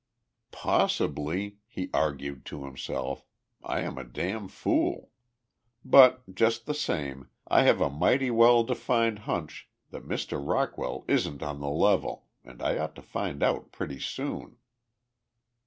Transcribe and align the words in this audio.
"Possibly," 0.49 1.57
he 1.67 1.91
argued 1.93 2.43
to 2.47 2.65
himself, 2.65 3.23
"I 3.63 3.81
am 3.81 3.99
a 3.99 4.03
damn 4.03 4.47
fool. 4.47 5.11
But 5.85 6.33
just 6.33 6.65
the 6.65 6.73
same, 6.73 7.29
I 7.47 7.61
have 7.65 7.81
a 7.81 7.89
mighty 7.91 8.31
well 8.31 8.63
defined 8.63 9.19
hunch 9.29 9.69
that 9.91 10.07
Mr. 10.07 10.41
Rockwell 10.43 11.05
isn't 11.07 11.43
on 11.43 11.59
the 11.59 11.69
level, 11.69 12.25
and 12.43 12.63
I 12.63 12.79
ought 12.79 12.95
to 12.95 13.03
find 13.03 13.43
out 13.43 13.71
pretty 13.71 13.99
soon." 13.99 14.57